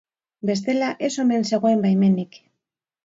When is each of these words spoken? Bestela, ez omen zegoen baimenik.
Bestela, 0.49 0.87
ez 1.07 1.11
omen 1.25 1.45
zegoen 1.53 1.85
baimenik. 1.85 2.41